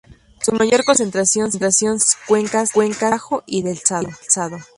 [0.41, 4.09] Su mayor concentración se da en las cuencas del Tajo y del Sado.